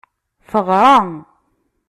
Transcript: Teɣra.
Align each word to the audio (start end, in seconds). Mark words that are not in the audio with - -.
Teɣra. 0.49 0.91